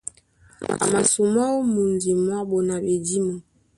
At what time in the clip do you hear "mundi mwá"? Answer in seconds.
1.73-2.37